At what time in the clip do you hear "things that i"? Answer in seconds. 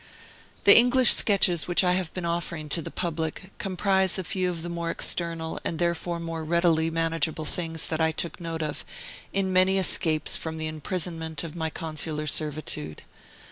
7.45-8.11